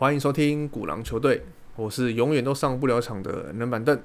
[0.00, 1.42] 欢迎收听古狼球队，
[1.76, 4.00] 我是永远都上不了场的冷板凳。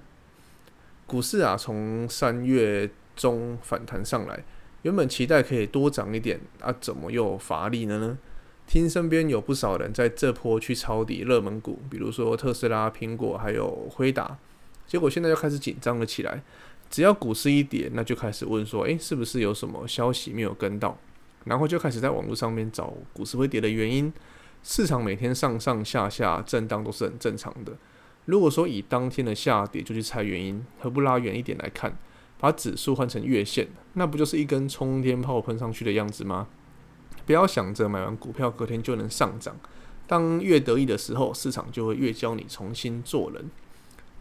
[1.07, 4.43] 股市啊，从三月中反弹上来，
[4.81, 8.17] 原本期待可以多涨一点啊，怎么又乏力了呢？
[8.67, 14.37] 听身边有不少人在这波去抄底热门股，比如说特斯拉、苹果还有辉达，
[14.85, 16.43] 结果现在又开始紧张了起来。
[16.89, 20.97] 只要股市一跌，那就开始问说，诶，是不是有什么消息没有跟到？
[21.45, 24.11] 然后就开始在网络上面找股市会跌的原因。
[24.67, 27.71] 市场每天上上下下震荡都是很正常的。
[28.25, 31.95] 如果说以当天的下跌就去猜原因，何不拉远一点来看，
[32.39, 36.47] 把指数换成月线，那不就是一根冲天炮喷上去的样子吗？
[37.27, 39.55] 不要想着买完股票隔天就能上涨，
[40.07, 43.51] 当越得意的时候，市场就会越教你重新做人。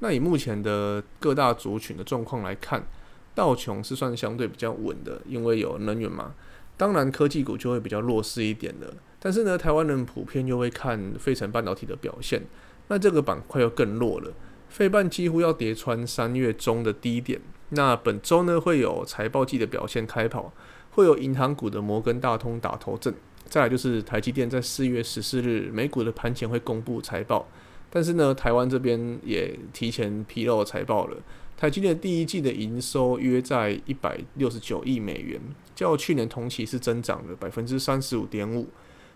[0.00, 2.86] 那以目前的各大族群的状况来看，
[3.34, 6.34] 道琼是算相对比较稳的，因为有能源嘛。
[6.76, 8.92] 当然科技股就会比较弱势一点的。
[9.24, 12.42] 但是呢，台湾人普遍又会看费城半导体的表现，
[12.88, 14.30] 那这个板块又更弱了。
[14.68, 17.40] 费半几乎要跌穿三月中的低点。
[17.70, 20.52] 那本周呢，会有财报季的表现开跑，
[20.90, 23.14] 会有银行股的摩根大通打头阵。
[23.46, 27.48] 再来就是台积电在四月十四日美股的盘前会公布财报，
[27.88, 31.16] 但是呢，台湾这边也提前披露财报了。
[31.56, 35.40] 台积电第一季的营收约在一百六十九亿美元，
[35.74, 38.68] 较去年同期是增长了百分之三十五点五。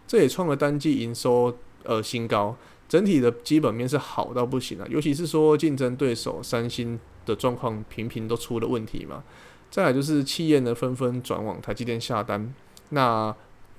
[0.09, 2.57] 这也创了单季营收呃新高，
[2.89, 9.23] 整体的基本面是好到不行啊，尤其是说竞争对手三星的状况频频都出了问题嘛。
[9.71, 12.55] 再来就是企业呢纷纷转往台积电下单，
[12.89, 13.37] 那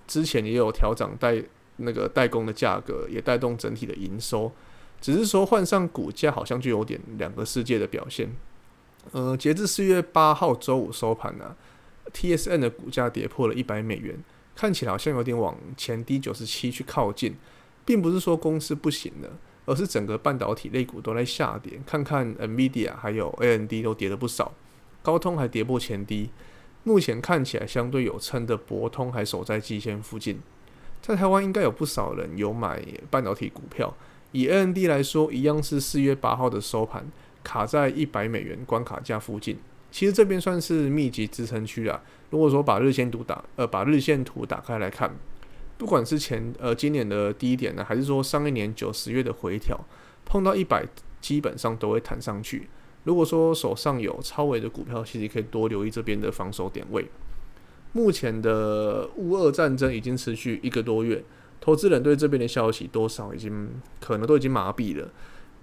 [0.08, 1.44] 之前也有调整代
[1.78, 4.52] 那个代工的价格，也带动整体的营收，
[5.02, 8.30] 只是说换上股价好像就有点两个世界的表现。
[9.14, 11.56] 呃，截至四月八号周五收盘呢
[12.14, 14.24] ，TSN 的股价跌破了一百美元。
[14.60, 17.34] 看起来好像有点往前低九十七去靠近，
[17.86, 19.30] 并不是说公司不行了，
[19.64, 21.80] 而是整个半导体类股都在下跌。
[21.86, 24.52] 看看 NVIDIA 还有 AMD 都跌了不少，
[25.02, 26.30] 高通还跌破前低。
[26.84, 30.42] 目前看起来相对有撑的博通还守在季线附近。
[31.02, 33.96] 在台湾应该有不少人有买半导体股票，
[34.34, 37.10] 以 AMD 来说，一样是四月八号的收盘
[37.46, 39.58] 卡在一百美元关卡价附近。
[39.92, 42.02] 其实这边算是密集支撑区啊。
[42.30, 45.12] 如果说把日线图打呃把日线图打开来看，
[45.78, 49.80] 不管是前呃今年的低点呢，还是说上一年九十月的回调，
[50.26, 50.86] 碰到一百
[51.20, 52.68] 基本上都会弹上去。
[53.06, 57.08] 如果说手上有超维的股票，其实可以多留意这边的防守点位。
[57.94, 61.24] 目前的乌俄战争已经持续一个多月，
[61.60, 65.10] 投资人对这边的消息多少已经可能都已经麻痹了。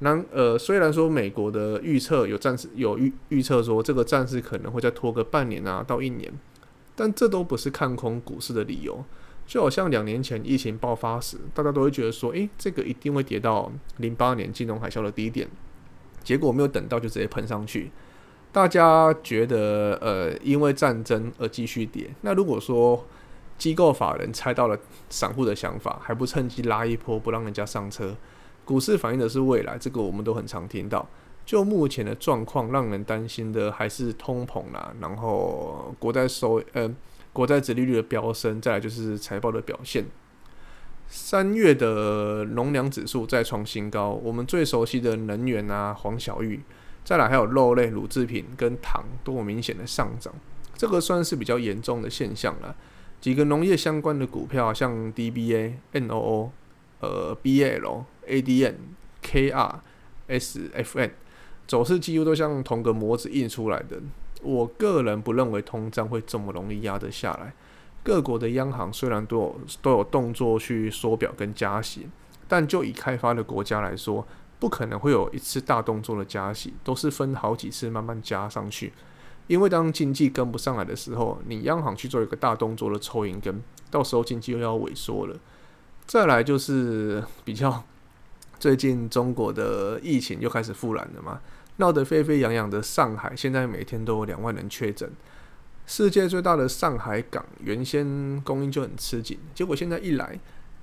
[0.01, 6.33] 那呃，虽然说美国的预测有战事有预预测说这个战事可能会再拖个半年啊到一年，
[6.95, 9.05] 但这都不是看空股市的理由。
[9.47, 15.49] 就好像两年前疫情爆发时，大家都会觉得说，诶，这个一定会跌到零八年金融海啸的低点，
[16.25, 17.91] 结果没有等到就直接喷上去。
[18.51, 22.11] 大家觉得呃，因为战争而继续跌。
[22.23, 23.07] 那如果说
[23.57, 24.77] 机构法人猜到了
[25.09, 28.17] 散户的想法，还不趁机拉一波，不让人家上车？
[28.67, 31.09] 股市反映的是未来，这个我们都很常听到。
[31.47, 36.93] 就目前的状况，让人担心的还是通膨啦，然后国债收呃
[37.33, 40.05] 国债殖利率的飙升，再来就是财报的表现。
[41.07, 46.61] 三月的农粮指数再创新高，我们最熟悉的能源啊，黄小玉，
[47.05, 50.35] 再来还有肉类、乳制品跟糖都有明显的上涨，
[50.75, 52.75] 这个算是比较严重的现象了。
[53.21, 56.51] 几个农业相关的股票，像 DBA、NOO、
[56.99, 58.03] 呃 BL。
[58.29, 58.75] ADN、
[59.23, 59.75] KR、
[60.29, 61.11] SFN
[61.67, 64.01] 走势几乎都像同个模子印出来的。
[64.43, 67.53] 我个人不认为通胀会这么容易压得下来。
[68.05, 72.07] 各国的央行虽然都有都有动作去缩表跟加息，
[72.47, 74.25] 但就以开发的国家来说，
[74.61, 78.93] 不可能会有一次大动作的加息，都是分好几次慢慢加上去。
[79.49, 83.61] 因为当经济跟不上来的时候，你央行去做一个大动作的抽银根，
[83.91, 85.37] 到时候经济又要萎缩了。
[86.07, 87.83] 再来就是比较。
[88.59, 91.41] 最近中国的疫情又开始复燃了嘛，
[91.77, 95.11] 闹得沸沸扬扬的上海，现在每天都有两万人确诊。
[95.87, 100.39] 世界最大的上海港原先供应就很吃紧，结果现在一来，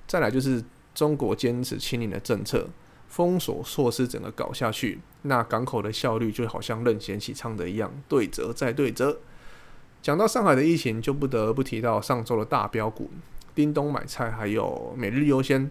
[0.07, 2.69] 再来就是中国坚持清零的政策，
[3.07, 9.19] 封锁措施整个搞下去，那港口的效率就好像任贤齐唱的一样，对折再对折。
[10.01, 13.09] 讲到上海的疫情，就不得不提到上周的大标股，
[13.55, 15.69] 叮咚买菜还有每日优先。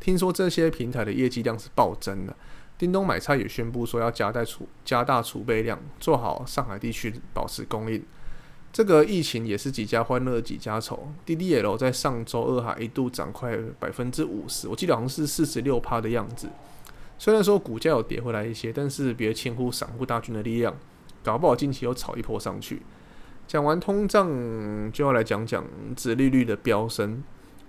[0.00, 2.34] 听说这些平台的业绩量是暴增的，
[2.78, 8.02] 叮咚买菜也宣布说要加大储加大储备量，做好上海地区保持供应。
[8.70, 11.12] 这个疫情也是几家欢乐几家愁。
[11.26, 16.48] DDL 在上周二还一度涨快百分之五十，我记得好像是四十六趴的样子。
[17.18, 20.76] 虽然说股价有跌回来一些，但是别轻忽散户大军的力量，
[21.24, 22.82] 搞不好近期又炒一波上去。
[23.48, 24.28] 讲完通胀，
[24.92, 25.64] 就要来讲讲
[25.96, 27.24] 殖利率的飙升。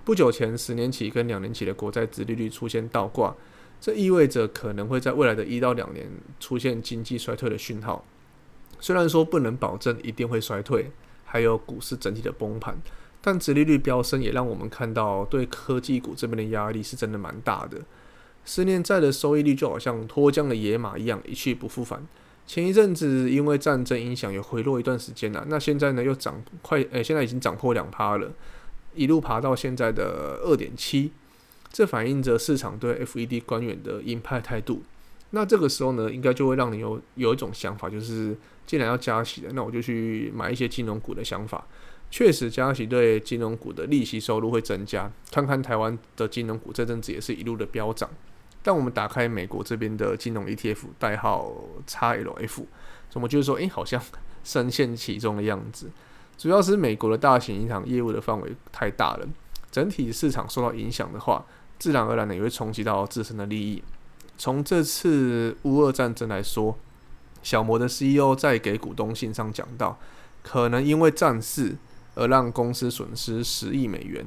[0.09, 3.35] 不久前，十年期跟两年期的国债殖利率出现倒挂，
[3.79, 6.09] 这意味着可能会在未来的一到两年
[6.39, 8.03] 出现经济衰退的讯号。
[8.79, 10.89] 虽然说不能保证一定会衰退，
[11.25, 12.75] 还有股市整体的崩盘，
[13.21, 17.77] 但殖利率飙升也让我们看到对科技股这边的压力是真的蛮大的。
[18.43, 22.03] 十年债的收益率就好像脱缰的野马一样一去不复返。
[22.47, 28.31] 前一阵子因为战争影响有回落一段时间了，那现在呢又涨快，诶，现在已经涨破两趴了，
[28.99, 31.13] 一路爬到现在的二点七，
[31.71, 34.83] 这反映着市场对 FED 官员的鹰派态度。
[35.29, 38.35] 那这个时候呢，应该就会让你有有一种想法，就是
[38.65, 41.65] 既然要加息了，那我就去买一些金融股的想法。
[42.11, 45.09] 确实，加息对金融股的利息收入会增加。
[45.31, 48.09] 看看台湾的金融股这阵子也是一路的飙涨。
[48.61, 51.53] 但我们打开美国这边的金融 ETF，代号
[51.87, 52.65] XLF，
[53.09, 54.01] 怎么就是说，诶，好像
[54.43, 55.89] 深陷其中的样子。
[56.39, 59.27] 主要是美国的大型银行业务的范围太大了，
[59.69, 61.45] 整体市场受到影响的话，
[61.77, 63.83] 自然而然的也会冲击到自身的利益。
[64.37, 66.77] 从这次乌俄战争来说，
[67.43, 69.99] 小摩的 CEO 在给股东信上讲到，
[70.41, 71.75] 可能因为战事
[72.15, 74.25] 而让公司损失十亿美元。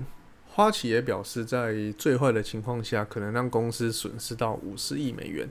[0.51, 5.49] 花旗也表示，在最坏的情况下，可能让公司损失到五十亿美元。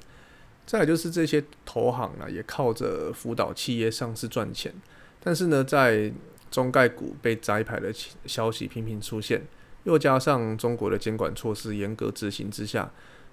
[0.68, 4.72] 再就是这些投行呢，也靠着辅导企业上市赚钱。
[5.24, 6.12] 但是呢，在
[6.51, 7.92] 中概股被摘牌的
[8.25, 9.42] 消息频频出现，
[9.86, 12.92] 又加上中国的监管措施严格执行之下，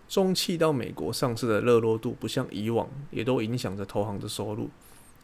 [0.08, 4.70] 中企到美国上市的热络度不像以往，也都影响着投行的收入。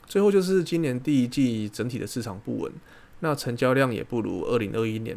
[0.07, 2.73] 最后就是今年第一季整体的市场不稳，
[3.21, 5.17] 那成交量也不如二零二一年。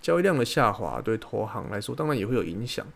[0.00, 2.86] 交易量的下滑对投行来说当然也会有影响，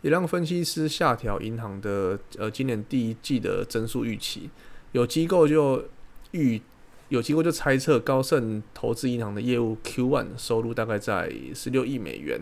[0.00, 4.50] 也让分析师下调银行的呃今年第一季的增速预期。
[4.90, 5.84] 有机构就
[6.32, 6.60] 预
[7.10, 12.40] 有机构就猜测高盛投资银行的业务 Q1 收入大概在十六亿美元，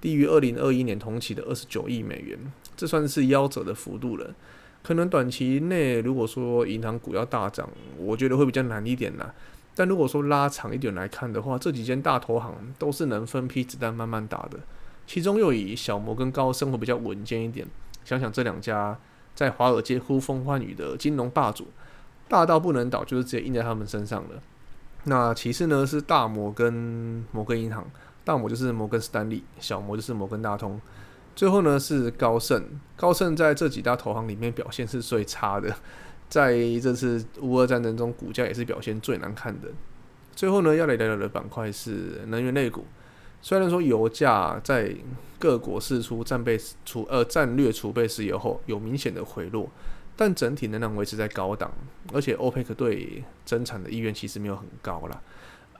[0.00, 2.38] 低于二零二一年同期的二十九亿美元，
[2.74, 4.34] 这算是夭折的幅度了。
[4.82, 7.68] 可能短期内如果说银行股要大涨，
[7.98, 9.34] 我觉得会比较难一点啦。
[9.74, 14.58] 但如果说拉长一点来看的话，这几间大投行都是能分批子弹慢慢打的，
[15.06, 17.66] 其中又以小摩跟高盛会比较稳健一点。
[18.02, 18.98] 想想这两家
[19.34, 21.66] 在华尔街呼风唤雨的金融霸主，
[22.28, 24.42] 大到不能倒，就是直接印在他们身上了。
[25.04, 27.88] 那其次呢是大摩跟摩根银行，
[28.24, 30.80] 大摩就是摩根士丹利，小摩就是摩根大通。
[31.36, 32.62] 最后呢是高盛，
[32.96, 35.72] 高盛在这几大投行里面表现是最差的。
[36.28, 39.68] 在这次乌俄战争中，股价也是表现最难看的。
[40.34, 42.84] 最后呢，要来聊聊的板块是能源类股。
[43.40, 44.92] 虽然说油价在
[45.38, 49.68] 各国释出战备储呃战略储备石油后有明显的回落，
[50.16, 51.70] 但整体仍然维持在高档。
[52.12, 55.20] 而且欧佩克对增产的意愿其实没有很高啦。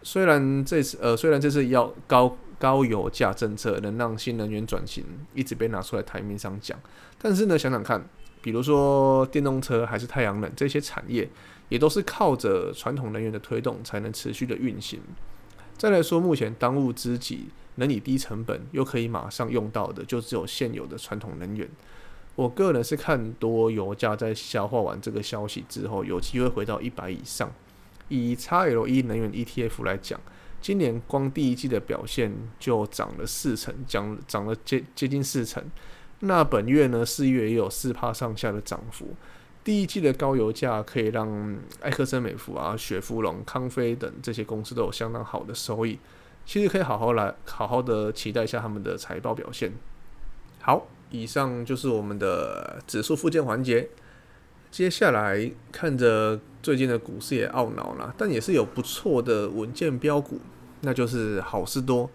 [0.02, 5.04] 虽然这次呃虽然这次要高高油价政策能让新能源转型
[5.34, 6.78] 一直被拿出来台面上讲，
[7.18, 8.08] 但是呢，想想看。
[8.42, 11.28] 比如说电动车还是太阳能这些产业，
[11.68, 15.00] 也都是靠着传统能源的推动才能持续的运行。
[15.76, 21.68] 再来说，目前当务之急能以低成本又可以马上用到的，就只有现有的传统能源。
[22.36, 27.50] 我个人是看多油价在消化完这个消息之后，有机会回到一百以上。
[28.08, 30.20] 以 XLE 能源 ETF 来讲，
[30.60, 35.64] 今年光第一季的表现就涨了四成，涨涨了接接近四成。
[36.20, 39.08] 那本月呢，四月也有四帕上下的涨幅。
[39.64, 45.98] 第一季的高油价可以让埃克森美孚啊、雪佛龙、康菲等这些公司都有相当好的收益。
[46.44, 49.72] 其实可以好好来好好的期待一下他们的财报表现。
[50.60, 53.88] 好，以上就是我们的指数附件环节。
[54.70, 60.40] 接下来看着最近的股市也懊恼了，但也是有不错的稳健标股，
[60.80, 62.10] 那就是好事多。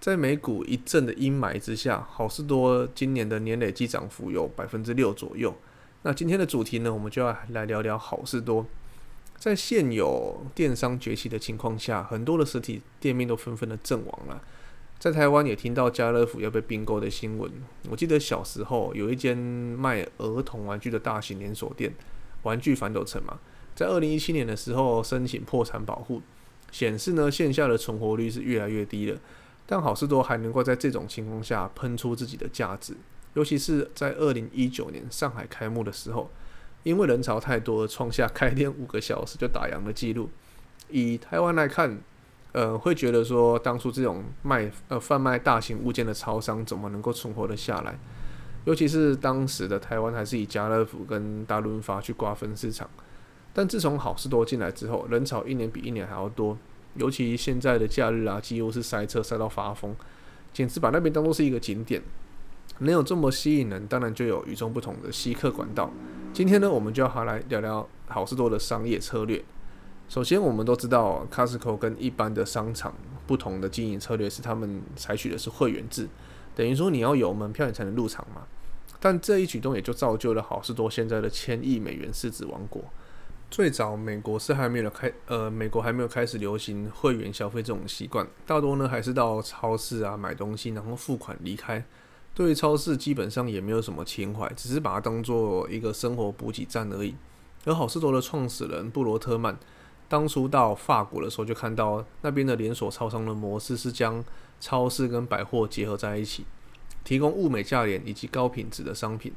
[0.00, 5.54] 在美股一阵的阴霾之下，好事多今年的年累计涨幅有百分之六左右。
[6.02, 8.66] 那今天的主题呢，我们就要来聊聊好事多。
[9.36, 14.40] 在现有电商崛起的情况下，很多的实体店面都纷纷的阵亡了。
[15.00, 17.50] 在台湾也听到家乐福要被并购的新闻。
[17.88, 21.90] 我记得小时候有一间卖儿童玩具的大型连锁店——
[22.44, 23.38] 玩具反斗城嘛，
[23.74, 26.20] 在二零一七年的时候申请破产保护，
[26.70, 29.18] 显示呢线下的存活率是越来越低了。
[29.64, 32.94] 但好事多还能够在这种情况下喷出自己的价值，
[33.32, 36.30] 尤其是在二零一九年上海开幕的时候，
[36.82, 40.28] 因为人潮太多创下开店五个小时就打烊的记录。
[40.90, 42.02] 以台湾来看，
[42.52, 47.98] 呃，会觉得说当初这种卖呃贩卖大型物件的超商怎么能够存活得下来？
[48.64, 52.88] 尤其是当时的台湾还是以家乐福跟大润发去瓜分市场。
[53.52, 56.56] 但自从好事多进来之后，人潮一年比一年还要多，
[56.94, 59.94] 尤其现在的假日啊，几乎是塞车塞到发疯，
[60.52, 62.02] 简直把那边当做是一个景点。
[62.80, 65.90] 能有这么吸引人，当然就有与众不同的吸客管道。
[66.32, 69.42] 今天呢，我们就要好来聊聊好事多的商业策略。
[70.10, 72.92] 首先，我们都知道，Costco 跟一般的商场
[73.28, 76.08] 不同的经营策略是，他们采取的是会员制，
[76.52, 78.42] 等于说你要有门票你才能入场嘛。
[78.98, 82.82] 但这一举动也就造就了好事多现在的千亿美元市值王国。
[83.52, 91.84] 最早美国是还没有开，呃，美国还没有开始流行会员消费这种习惯，大多呢还是到超市啊买东西，然后付款离开。
[92.34, 97.14] 对于超市基本上也没有什么情怀，只是把它当做一个生活补给站而已。
[97.64, 99.56] 而好事多的创始人布罗特曼
[100.10, 104.22] 当初到法国的时候，就看到那边的连锁超商的模式是将
[104.60, 106.44] 超市跟百货结合在一起，
[107.02, 109.32] 提供物美价廉以及高品质的商品。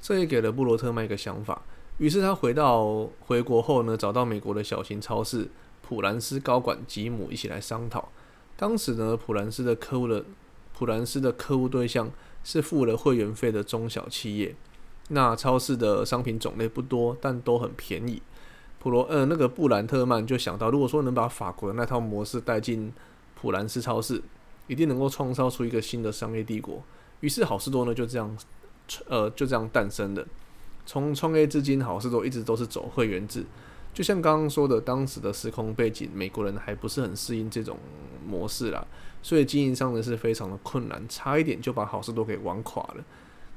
[0.00, 1.62] 这也给了布罗特曼一个想法，
[1.96, 5.48] 于是他回到回国后呢，找到美国的小型超市
[5.80, 8.08] 普兰斯高管吉姆一起来商讨。
[8.56, 10.24] 当时呢，普兰斯的客户的
[10.76, 12.10] 普兰斯的客户对象。
[12.44, 14.54] 是付了会员费的中小企业。
[15.08, 18.22] 那超市的商品种类不多，但都很便宜。
[18.80, 22.92] 普罗呃，那个布兰特曼就想到，如果说能把法国的那套模式带进
[23.34, 24.22] 普兰斯超市，
[24.68, 26.82] 一定能够创造出一个新的商业帝国。
[27.20, 28.38] 于是好事多呢就这样，
[29.08, 30.24] 呃，就这样诞生的。
[30.86, 33.44] 从创业至今，好事多一直都是走会员制。
[33.92, 37.76] 就像刚刚说的，当时的时空背景，美国人还不是很适应这种
[38.24, 38.86] 模式啦。
[39.22, 43.04] 所以经营上呢是非常的困难，差一点就把好事多给玩垮了。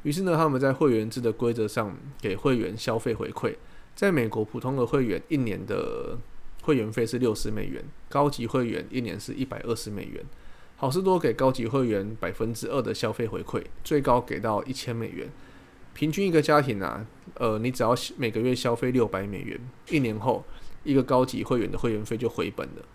[0.01, 3.55] 于是呢，他们在会员制的规则上给会员消费回馈。
[3.95, 6.17] 在美国，普通的会员一年的
[6.63, 10.23] 会员费是六十美元，高级会员一年是一百二十美元。
[10.77, 15.29] 好事多给高级会员百分之二的消费回馈，最高给到一千美元。
[15.93, 17.05] 平均一个家庭啊，
[17.35, 20.43] 呃，你只要每个月消费六百美元，一年后
[20.83, 22.85] 一个高级会员的会员费就回本了。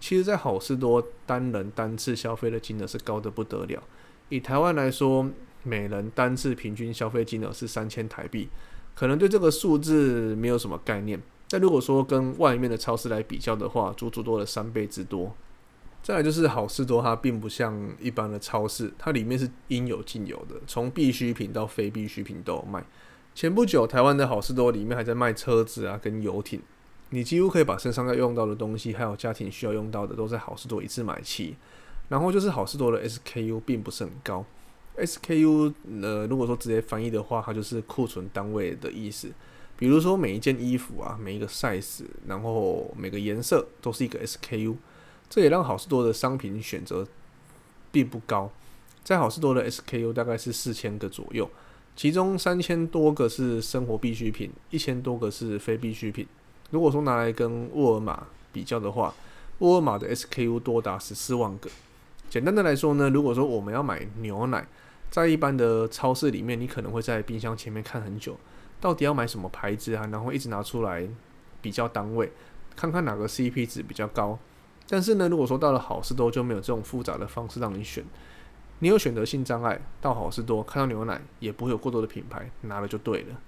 [0.00, 3.82] 其实，在好事多单人单次消费的金额是高的不得了。
[4.28, 5.30] 以台湾来说，
[5.62, 8.48] 每人单次平均消费金额是三千台币，
[8.96, 11.22] 可能对这个数字没有什么概念。
[11.48, 15.32] 但如果说跟外面的超市来比较的话，足足多了三倍之多。
[16.02, 22.84] 再来就是好事多，它并不像一般的超市，它里面是应有尽有的，从必需品到非必需品都有卖。
[23.34, 26.60] 前不久，台湾的好事多里面还在卖车子啊，跟游艇。
[27.10, 31.56] 你几乎可以把身上要用到的东西，还有家庭需要用到的，都在好事多一次买齐。
[32.08, 34.44] 然后就是好事多的 SKU 并不是很高
[34.98, 35.72] ，SKU
[36.02, 39.30] 呃，如果说直接翻译的话，它就是库存单位的意思。
[39.78, 44.74] 比如说每一件衣服啊，每一个 size，然后每个颜色都是一个 SKU，
[45.28, 47.06] 这也让好事多的商品选择
[47.92, 48.50] 并不高。
[49.04, 51.48] 在好事多的 SKU 大概是四千个左右，
[51.94, 56.26] 其中三千多个是生活必需品，一千多个是非必需品。
[56.70, 59.14] 如果说拿来跟沃尔玛比较的话，
[59.58, 61.70] 沃尔玛的 SKU 多达十四万个。
[62.28, 64.66] 简单的来说呢，如果说我们要买牛奶，
[65.16, 68.36] 在一般的超市里面，你可能会在冰箱前面看很久，
[68.78, 71.08] 到底要买什么牌子啊，然后一直拿出来
[71.62, 72.30] 比较单位，
[72.76, 74.38] 看看哪个 CP 值比较高。
[74.86, 78.04] 但是呢，如果说到了好事多，就没有这种复杂的方式让你选，
[78.80, 83.40] 你有选择性障碍，到好事多看到牛奶也不会有过多的品牌，拿了就对了。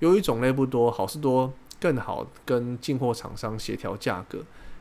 [0.00, 1.50] 由于种类不多，好事多。
[1.80, 4.40] 更好跟进货厂商协调价格，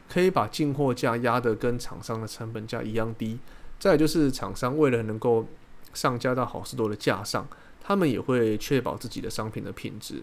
[0.09, 3.39] 可以把进货价压得跟厂商的成本价一样低。
[3.79, 5.45] 再就是厂商为了能够
[5.95, 7.47] 上架到好事多的架上，
[7.81, 10.21] 他们也会确保自己的商品的品质，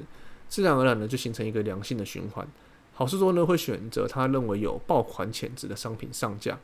[0.48, 2.46] 自然而然的就形成一个良性的循环。
[2.94, 6.58] 好事多呢会选择他认为有爆款潜质的商品上架，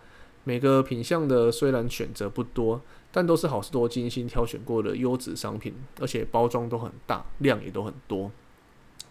[0.44, 8.30] 每个品相的虽然选择不多，但都是好事多精心挑选过的优质商品，而且包装都很大，量也都很多。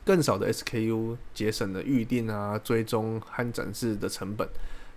[0.05, 4.47] 更少的 SKU 节省了预定啊、追踪和展示的成本，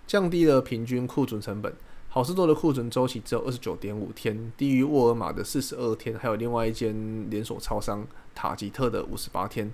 [0.05, 1.73] 降低了平均库存成本。
[2.13, 9.71] 好事多的库存周期只有二十九点五天，低于沃尔玛的四十二天，还有另外一间连锁超商塔吉特的五十八天。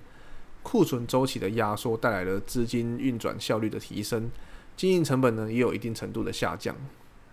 [0.62, 4.30] 库存周期的压缩带来了资金运转效率的提升，
[4.76, 6.76] 经营成本呢也有一定程度的下降。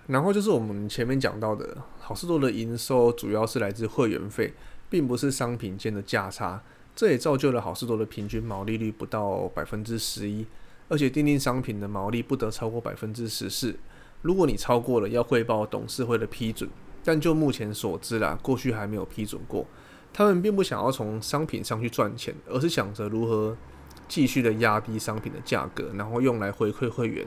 [0.07, 4.55] 然后就是我们前面讲到的，好事多的营收主要是来自会员费，
[4.89, 6.63] 并不是商品间的价差。
[6.97, 10.47] 这也造就了好事多的平均毛利率不到百分之十一，
[10.89, 13.77] 而且订定商品的毛利不得超过百分之十四。
[14.25, 16.69] 如果你超过了，要汇报董事会的批准。
[17.05, 19.67] 但就目前所知啦，过去还没有批准过。
[20.11, 23.55] 他们并不想要从商品上去赚钱，而是想着如何
[24.09, 27.27] 继续的压低商品的价格，然后用来回馈会员。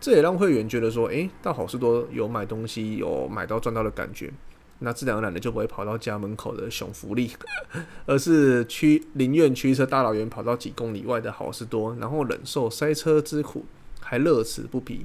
[0.00, 4.32] 这也让会员觉得说，诶，到好事多有买东西，有买到赚到的感觉，
[4.78, 7.32] 那自然而然的就不会跑到家门口的熊福利，
[8.06, 13.64] 而是驱宁愿驱车大老远跑到几公里外的好事多，然后忍受塞车之苦，
[14.00, 15.04] 还乐此不疲。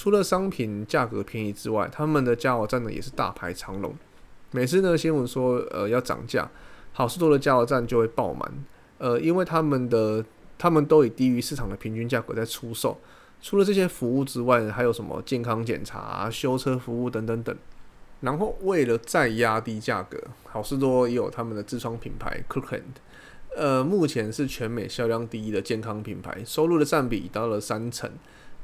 [0.00, 3.94] 除了商品价格便宜之外，他们的加油站呢也是大排长龙。
[4.50, 6.50] 每次呢新闻说呃要涨价，
[6.94, 8.50] 好事多的加油站就会爆满，
[8.96, 10.24] 呃，因为他们的
[10.56, 12.98] 他们都以低于市场的平均价格在出售。
[13.42, 17.54] 除了这些服务之外，还有什么健康检查、修车服务等等等。
[18.22, 22.80] 然后为了再压低价格，好事多也有他们的自创品牌 Crookend，
[23.54, 28.10] 呃，目前是全美销量第一的健康品牌，收入的占比达到了三成。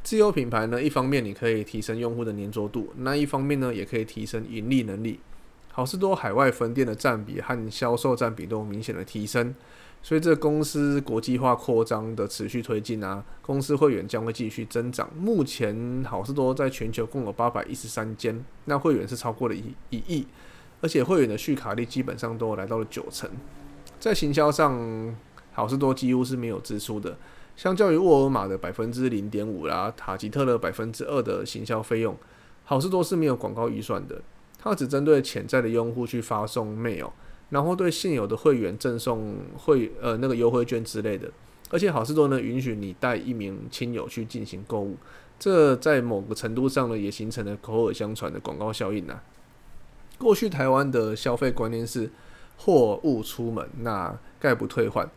[0.06, 5.18] 自有品牌呢，一方面你可以提升用户的粘着度，那一方面呢，也可以提升盈利能力。
[5.72, 9.52] 好事多海外分店的占比和销售占比都有明显的提升。
[10.04, 15.10] 所以，这公司国际化扩张的持续推进啊，公司会员将会继续增长。
[15.18, 20.24] 目前，好事多在全球共有八百一十三间，那会员是超过了一一亿，
[20.82, 23.28] 而且会员的续卡率基本上都来到了九成。
[23.98, 25.16] 在行销上，
[25.52, 27.18] 好事多几乎是没有支出的，
[27.56, 32.14] 相较于沃尔玛的百分之零点五啦，塔吉特的百分之二的行销费用，
[32.64, 34.20] 好事多是没有广告预算的，
[34.58, 37.10] 它只针对潜在的用户去发送 mail。
[37.48, 41.30] 然后对现有的会员赠送会呃那个优惠券之类的，
[41.70, 44.96] 而且好事多呢允许你带一名亲友去进行购物，
[45.38, 49.20] 这在某个程度上呢也形成了口耳相传的广告效应呐。
[50.18, 52.10] 过去台湾的消费观念是
[52.58, 55.08] 货物出门那概不退换，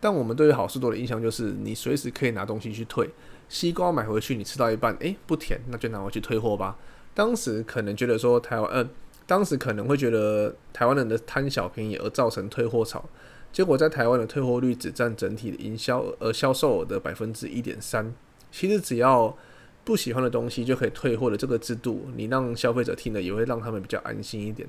[0.00, 3.08] 但我们对于好事多的印象就是你随时可以拿东西去退，
[3.48, 6.76] 西瓜买回去你吃到一半诶不甜，那就拿回去退货吧。
[7.14, 8.88] 当时可能觉得说台湾嗯。
[9.28, 13.04] 当时可能会觉得台湾人的贪小便宜而造成退货潮，
[13.52, 18.10] 结果在台湾的退货率只占整体的营销额销售额的百分之一点三。
[18.50, 19.36] 其实只要
[19.84, 24.66] 不喜欢的东西就可以退货的这个制度，你让消费者听了也会让他们比较安心一点。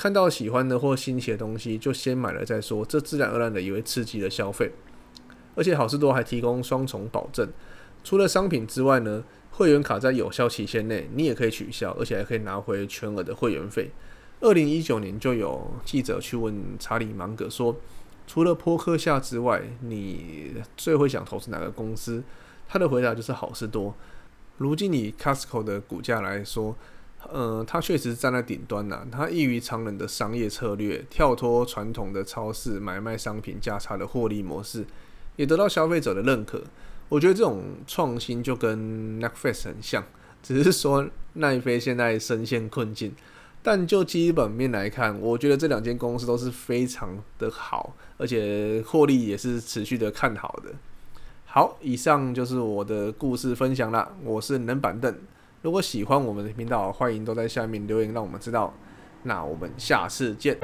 [0.00, 4.72] 看到喜欢的或新奇的东西就先买了再说，这自然而然的也会刺激了消费。
[5.54, 7.46] 而且好事多还提供双重保证，
[8.02, 9.22] 除了商品之外呢？
[9.50, 13.90] 会员卡在有效期限内，你也可以取消，而且还可以拿回全额的会员费。
[14.40, 17.76] 二零一九年就有记者去问查理芒格说
[18.26, 22.24] ：“除了波克夏之外，你最会想投资哪个公司？”
[22.66, 23.94] 他的回答就是好事多。
[24.56, 26.74] 如今以 Costco 的股价来说，
[27.28, 29.06] 呃，它确实站在顶端呐。
[29.10, 34.84] 它异于常人的商业策略，跳脱传统的超市买卖商品价差的获利模式，
[35.36, 36.62] 也得到消费者的认可。
[37.08, 40.04] 我觉得这种创新就跟 Netflix 很像，
[40.42, 43.14] 只是说奈飞现在深陷困境。
[43.62, 50.70] 但就基本面来看，我觉得这两间公司都是非常的好，而且获利也是持续的看好的。
[51.44, 54.12] 好，以上就是我的故事分享啦。
[54.24, 55.14] 我是冷板凳，
[55.62, 58.72] 如果喜欢我们的频道，欢迎都在下面留言让我们知道。
[59.24, 60.56] 那我们下次见。